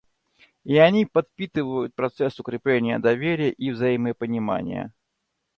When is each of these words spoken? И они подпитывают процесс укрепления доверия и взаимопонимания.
И 0.63 0.77
они 0.79 1.05
подпитывают 1.05 1.93
процесс 1.93 2.39
укрепления 2.39 2.97
доверия 2.97 3.51
и 3.51 3.69
взаимопонимания. 3.69 4.91